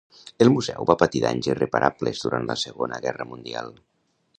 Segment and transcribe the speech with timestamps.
[0.45, 3.75] El museu va patir danys irreparables durant la Segona Guerra Mundial.